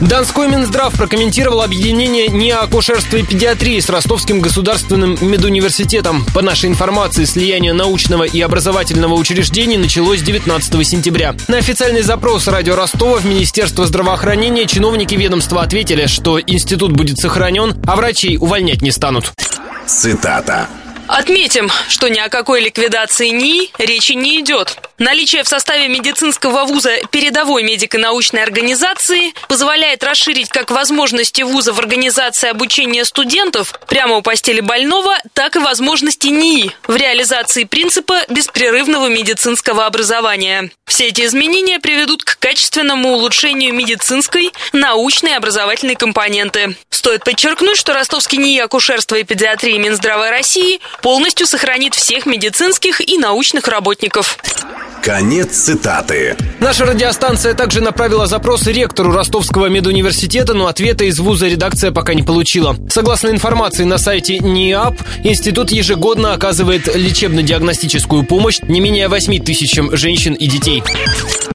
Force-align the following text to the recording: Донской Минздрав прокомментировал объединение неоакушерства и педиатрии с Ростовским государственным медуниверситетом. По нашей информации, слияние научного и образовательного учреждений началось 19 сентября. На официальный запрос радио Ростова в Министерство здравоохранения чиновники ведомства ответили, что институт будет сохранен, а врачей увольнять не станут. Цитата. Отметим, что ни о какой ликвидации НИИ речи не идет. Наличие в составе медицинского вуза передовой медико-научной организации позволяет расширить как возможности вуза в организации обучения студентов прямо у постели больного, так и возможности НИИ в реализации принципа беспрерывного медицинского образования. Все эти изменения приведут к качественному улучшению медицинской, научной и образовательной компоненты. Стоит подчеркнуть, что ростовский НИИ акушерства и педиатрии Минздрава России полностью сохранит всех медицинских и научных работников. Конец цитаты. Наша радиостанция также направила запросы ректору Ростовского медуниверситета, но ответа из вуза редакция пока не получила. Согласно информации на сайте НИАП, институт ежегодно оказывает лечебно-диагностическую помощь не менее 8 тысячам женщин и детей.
Донской 0.00 0.48
Минздрав 0.48 0.94
прокомментировал 0.94 1.60
объединение 1.60 2.28
неоакушерства 2.28 3.18
и 3.18 3.22
педиатрии 3.22 3.78
с 3.78 3.90
Ростовским 3.90 4.40
государственным 4.40 5.18
медуниверситетом. 5.20 6.24
По 6.34 6.40
нашей 6.40 6.70
информации, 6.70 7.26
слияние 7.26 7.74
научного 7.74 8.24
и 8.24 8.40
образовательного 8.40 9.12
учреждений 9.12 9.76
началось 9.76 10.22
19 10.22 10.86
сентября. 10.86 11.34
На 11.48 11.58
официальный 11.58 12.00
запрос 12.00 12.48
радио 12.48 12.76
Ростова 12.76 13.18
в 13.18 13.26
Министерство 13.26 13.86
здравоохранения 13.86 14.66
чиновники 14.66 15.14
ведомства 15.14 15.62
ответили, 15.62 16.06
что 16.06 16.40
институт 16.40 16.92
будет 16.92 17.18
сохранен, 17.18 17.76
а 17.86 17.94
врачей 17.96 18.38
увольнять 18.38 18.80
не 18.80 18.92
станут. 18.92 19.32
Цитата. 19.86 20.66
Отметим, 21.08 21.68
что 21.88 22.08
ни 22.08 22.20
о 22.20 22.28
какой 22.28 22.62
ликвидации 22.62 23.30
НИИ 23.30 23.70
речи 23.78 24.12
не 24.12 24.40
идет. 24.40 24.78
Наличие 25.00 25.44
в 25.44 25.48
составе 25.48 25.88
медицинского 25.88 26.66
вуза 26.66 26.90
передовой 27.10 27.62
медико-научной 27.62 28.42
организации 28.42 29.32
позволяет 29.48 30.04
расширить 30.04 30.50
как 30.50 30.70
возможности 30.70 31.40
вуза 31.40 31.72
в 31.72 31.78
организации 31.78 32.50
обучения 32.50 33.06
студентов 33.06 33.80
прямо 33.88 34.18
у 34.18 34.22
постели 34.22 34.60
больного, 34.60 35.16
так 35.32 35.56
и 35.56 35.58
возможности 35.58 36.26
НИИ 36.26 36.72
в 36.86 36.94
реализации 36.94 37.64
принципа 37.64 38.26
беспрерывного 38.28 39.08
медицинского 39.08 39.86
образования. 39.86 40.70
Все 40.84 41.06
эти 41.06 41.24
изменения 41.24 41.80
приведут 41.80 42.22
к 42.22 42.38
качественному 42.38 43.14
улучшению 43.14 43.72
медицинской, 43.72 44.52
научной 44.74 45.30
и 45.30 45.34
образовательной 45.36 45.94
компоненты. 45.94 46.76
Стоит 46.90 47.24
подчеркнуть, 47.24 47.78
что 47.78 47.94
ростовский 47.94 48.36
НИИ 48.36 48.58
акушерства 48.58 49.14
и 49.14 49.24
педиатрии 49.24 49.78
Минздрава 49.78 50.28
России 50.28 50.78
полностью 51.00 51.46
сохранит 51.46 51.94
всех 51.94 52.26
медицинских 52.26 53.00
и 53.00 53.16
научных 53.16 53.66
работников. 53.66 54.36
Конец 55.02 55.50
цитаты. 55.50 56.36
Наша 56.60 56.84
радиостанция 56.84 57.54
также 57.54 57.80
направила 57.80 58.26
запросы 58.26 58.72
ректору 58.72 59.12
Ростовского 59.12 59.66
медуниверситета, 59.66 60.54
но 60.54 60.66
ответа 60.66 61.04
из 61.04 61.18
вуза 61.18 61.48
редакция 61.48 61.90
пока 61.90 62.14
не 62.14 62.22
получила. 62.22 62.76
Согласно 62.88 63.28
информации 63.28 63.84
на 63.84 63.98
сайте 63.98 64.38
НИАП, 64.38 65.00
институт 65.24 65.70
ежегодно 65.70 66.34
оказывает 66.34 66.94
лечебно-диагностическую 66.94 68.24
помощь 68.24 68.60
не 68.62 68.80
менее 68.80 69.08
8 69.08 69.42
тысячам 69.42 69.96
женщин 69.96 70.34
и 70.34 70.46
детей. 70.46 70.82